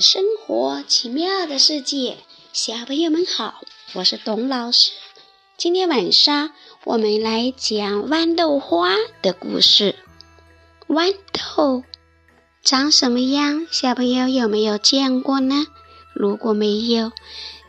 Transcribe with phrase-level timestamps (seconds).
[0.00, 2.18] 生活，奇妙的世界。
[2.52, 3.62] 小朋友们好，
[3.94, 4.92] 我是董老师。
[5.56, 6.52] 今天晚上
[6.84, 9.96] 我们来讲豌豆花的故事。
[10.86, 11.82] 豌豆
[12.62, 13.66] 长什么样？
[13.70, 15.66] 小朋友有没有见过呢？
[16.14, 17.10] 如果没有，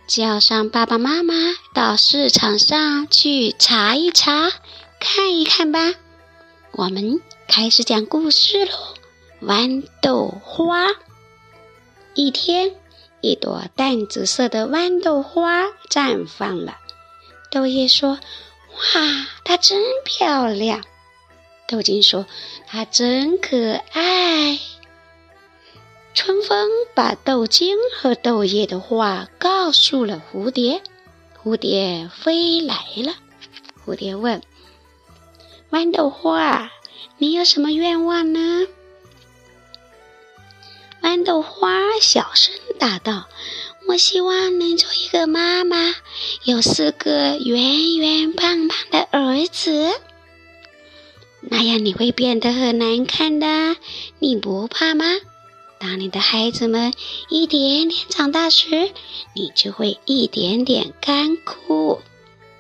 [0.08, 1.34] 叫上爸爸妈妈
[1.74, 4.52] 到市场上去查一查，
[5.00, 5.94] 看一看吧。
[6.74, 8.72] 我们开始讲故事喽。
[9.42, 10.88] 豌豆花。
[12.16, 12.76] 一天，
[13.22, 16.78] 一朵淡紫色的豌豆花绽放了。
[17.52, 18.20] 豆叶说
[18.74, 20.84] ：“哇，它真漂亮。”
[21.68, 22.26] 豆茎说
[22.68, 24.60] ：“它真可爱。”
[26.14, 30.82] 春风把豆茎和豆叶的话告诉了蝴蝶。
[31.42, 33.14] 蝴蝶飞来了。
[33.86, 34.42] 蝴蝶问
[35.72, 36.72] ：“豌豆花，
[37.18, 38.68] 你有什么愿望呢？”
[41.10, 43.28] 豌豆花小声答道
[43.90, 45.96] ：“我希望能做一个妈妈，
[46.44, 49.90] 有四个圆圆胖胖的儿子。
[51.42, 53.76] 那样你会变得很难看的，
[54.20, 55.06] 你不怕吗？
[55.80, 56.94] 当你的孩子们
[57.30, 58.92] 一点点长大时，
[59.34, 62.02] 你就会一点点干枯。”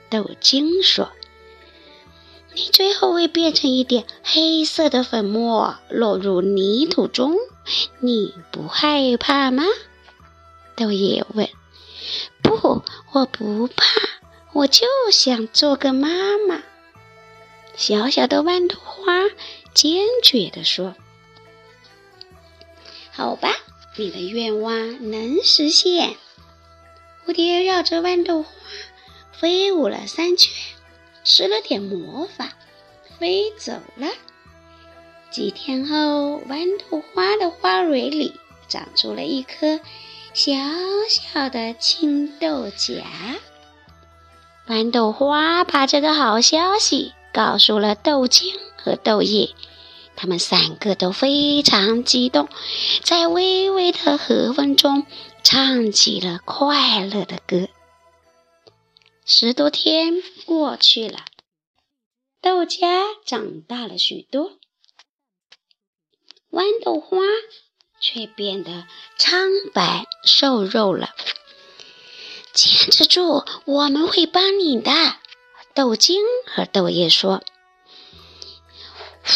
[0.09, 1.11] 豆茎说
[2.55, 7.35] ：“你最后会变成一点黑色的粉末，落入泥土中。”
[7.99, 9.63] 你不害怕吗？
[10.75, 11.49] 豆叶问。
[12.41, 13.85] 不，我不怕，
[14.53, 16.09] 我就想做个妈
[16.47, 16.63] 妈。
[17.75, 19.23] 小小的豌豆花
[19.73, 20.95] 坚决地说
[23.11, 23.49] ：“好吧，
[23.95, 26.15] 你的愿望能实现。”
[27.25, 28.49] 蝴蝶绕着豌豆花
[29.31, 30.51] 飞舞了三圈，
[31.23, 32.53] 施了点魔法，
[33.19, 34.07] 飞走了。
[35.31, 38.33] 几天后，豌豆花的花蕊里
[38.67, 39.79] 长出了一颗
[40.33, 40.53] 小
[41.07, 43.03] 小的青豆荚。
[44.67, 49.53] 豌豆花把这个好消息告诉了豆茎和豆叶，
[50.15, 52.49] 他们三个都非常激动，
[53.03, 55.05] 在微微的和风中
[55.43, 57.67] 唱起了快乐的歌。
[59.25, 61.19] 十多天过去了，
[62.41, 64.58] 豆荚长大了许多。
[66.51, 67.17] 豌豆花
[68.01, 68.85] 却变得
[69.17, 71.09] 苍白瘦肉了。
[72.53, 74.91] 坚持住，我们会帮你的。
[75.75, 77.43] 豆茎和豆叶说
[79.23, 79.31] ：“呼！”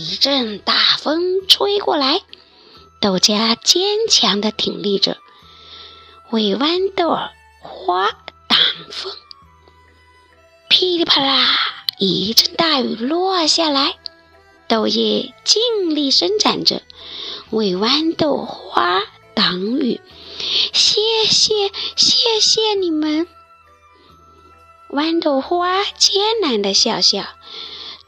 [0.00, 2.22] 一阵大风吹过来，
[3.00, 5.18] 豆荚坚强地挺立着，
[6.30, 7.08] 为豌豆
[7.60, 8.10] 花
[8.48, 8.58] 挡
[8.90, 9.12] 风。
[10.68, 11.44] 噼里啪啦，
[11.98, 13.98] 一阵大雨落下来。
[14.68, 16.82] 豆叶尽力伸展着，
[17.50, 19.02] 为豌豆花
[19.34, 20.00] 挡雨。
[20.72, 23.26] 谢谢，谢谢你们！
[24.90, 27.24] 豌豆花艰难地笑笑。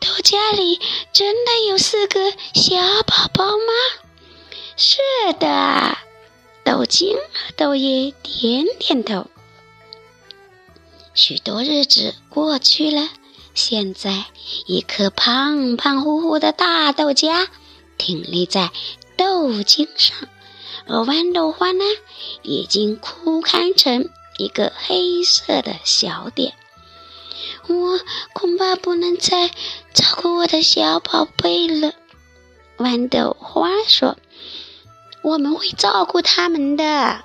[0.00, 0.80] 豆荚里
[1.12, 3.72] 真的有四个小宝宝吗？
[4.76, 4.98] 是
[5.38, 5.98] 的。
[6.62, 9.26] 豆茎和豆叶点点头。
[11.14, 13.08] 许多日子过去了。
[13.54, 14.26] 现在，
[14.66, 17.48] 一颗胖胖乎乎的大豆荚
[17.98, 18.70] 挺立在
[19.16, 20.28] 豆茎上，
[20.86, 21.84] 而豌豆花呢，
[22.42, 24.08] 已经枯干成
[24.38, 26.54] 一个黑色的小点。
[27.68, 28.00] 我
[28.32, 29.48] 恐怕不能再
[29.92, 31.92] 照顾我的小宝贝了。
[32.78, 34.16] 豌豆花说
[35.22, 37.22] ：“我们会照顾他们的。”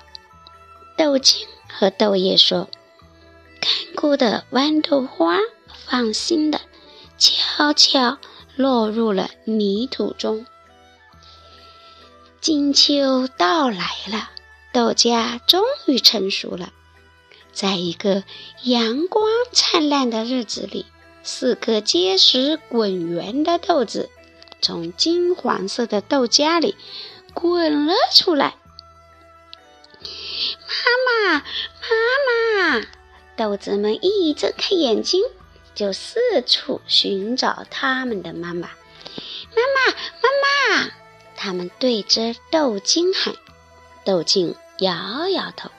[0.98, 2.68] 豆茎和豆叶说
[3.60, 5.38] ：“干枯的豌豆花。”
[5.86, 6.60] 放心的，
[7.18, 8.18] 悄悄
[8.56, 10.46] 落入了泥土中。
[12.40, 14.30] 金秋到来了，
[14.72, 16.72] 豆荚终于成熟了。
[17.52, 18.22] 在一个
[18.62, 20.86] 阳光灿烂的日子里，
[21.22, 24.10] 四颗结实滚圆的豆子
[24.60, 26.76] 从金黄色的豆荚里
[27.34, 28.56] 滚了出来。
[30.68, 32.86] 妈妈，妈妈！
[33.36, 35.22] 豆子们一睁开眼睛。
[35.76, 38.70] 就四处寻找他们的妈妈，
[39.54, 39.92] 妈妈，
[40.22, 40.90] 妈妈！
[41.36, 43.34] 他们对着豆茎喊，
[44.02, 45.70] 豆茎摇摇头。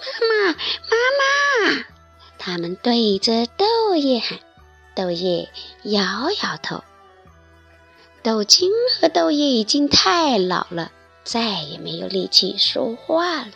[0.00, 1.84] 妈妈，妈妈！
[2.38, 4.40] 他们对着豆叶喊，
[4.96, 5.50] 豆叶
[5.82, 6.82] 摇摇头。
[8.22, 10.90] 豆茎和豆叶已经太老了，
[11.22, 13.52] 再也没有力气说话了。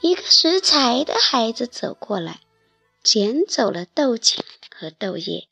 [0.00, 2.40] 一个拾柴的孩子走过来。
[3.06, 4.44] 捡走了豆茎
[4.74, 5.46] 和豆叶，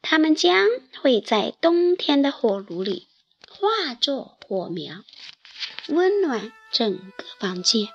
[0.00, 0.66] 它们将
[1.02, 3.08] 会在冬天的火炉里
[3.46, 5.04] 化作火苗，
[5.88, 7.88] 温暖整个房间。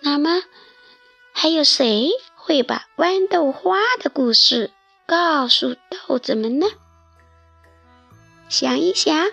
[0.00, 0.42] 那么，
[1.34, 4.70] 还有谁会把豌豆花的故事
[5.04, 6.66] 告诉豆子们呢？
[8.48, 9.30] 想一想，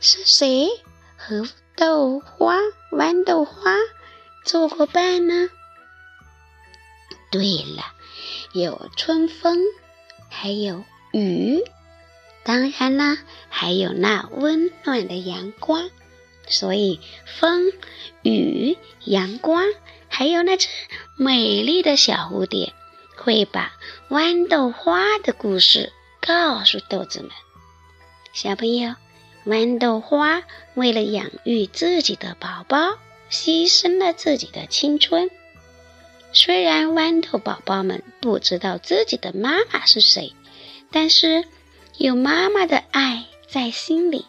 [0.00, 0.68] 是谁
[1.16, 2.58] 和豆花、
[2.92, 3.74] 豌豆花
[4.44, 5.48] 做过伴呢？
[7.30, 7.84] 对了，
[8.52, 9.58] 有春风，
[10.28, 11.62] 还有雨，
[12.42, 13.18] 当然了，
[13.48, 15.90] 还有那温暖的阳光。
[16.48, 16.98] 所以，
[17.38, 17.72] 风、
[18.22, 19.64] 雨、阳光，
[20.08, 20.66] 还有那只
[21.16, 22.72] 美丽的小蝴蝶，
[23.16, 23.72] 会把
[24.08, 27.30] 豌豆花的故事告诉豆子们。
[28.32, 28.96] 小朋友，
[29.46, 30.42] 豌豆花
[30.74, 32.98] 为了养育自己的宝宝，
[33.30, 35.30] 牺牲了自己的青春。
[36.32, 40.32] 虽然豌豆宝宝们不知道自己的妈妈是谁，
[40.92, 41.44] 但是
[41.98, 44.26] 有妈妈的爱在心里，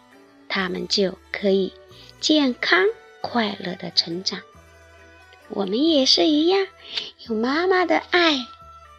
[0.50, 1.74] 他们就可以
[2.20, 2.86] 健康
[3.22, 4.42] 快乐的成长。
[5.50, 6.66] 我们也是一样，
[7.28, 8.48] 有妈妈的爱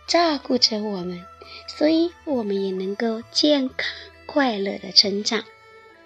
[0.06, 1.24] 照顾着我们，
[1.66, 3.90] 所以我们也能够健康
[4.26, 5.42] 快乐的成长。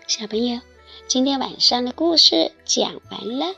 [0.07, 0.61] 小朋友，
[1.09, 3.55] 今天晚上的故事讲完了，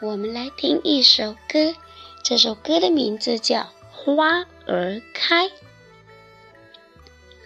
[0.00, 1.76] 我们来听一首歌。
[2.22, 3.60] 这首歌的名字叫
[3.90, 5.48] 《花儿开》，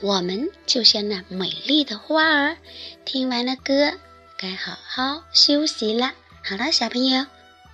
[0.02, 2.58] 我们就像那美丽的花儿。
[3.05, 3.93] 听完了歌，
[4.37, 6.12] 该好好休息了。
[6.44, 7.25] 好了，小朋友，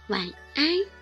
[0.07, 1.02] 晚安。